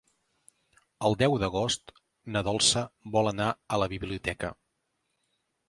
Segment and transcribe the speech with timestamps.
[1.09, 1.93] El deu d'agost
[2.37, 2.85] na Dolça
[3.17, 4.53] vol anar a la biblioteca.